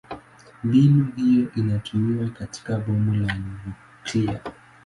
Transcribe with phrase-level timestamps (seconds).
[0.63, 4.39] Mbinu hiyo inatumiwa katika bomu la nyuklia.